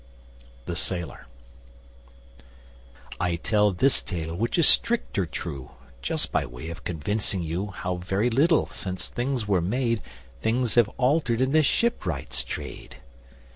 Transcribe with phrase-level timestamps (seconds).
[0.65, 1.27] THE SAILOR:
[3.19, 7.97] I tell this tale, which is stricter true, just by way of convincing you How
[7.97, 10.01] very little since things was made
[10.41, 12.97] Things have altered in the shipwright's trade.